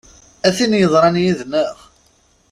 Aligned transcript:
A 0.47 0.49
tin 0.55 0.79
yeḍran 0.79 1.15
yid-neɣ! 1.23 1.77